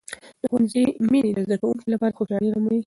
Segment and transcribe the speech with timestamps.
[0.41, 2.79] د ښوونځي مینې د زده کوونکو لپاره خوشحالي راملوي.